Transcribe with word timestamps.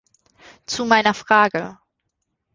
Zu 0.65 0.87
meiner 0.87 1.13
Frage. 1.13 1.77